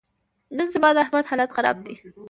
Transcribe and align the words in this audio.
نن 0.57 0.67
سبا 0.75 0.89
د 0.95 0.97
احمد 1.05 1.25
حالت 1.29 1.49
خراب 1.55 1.77
دی. 1.85 1.93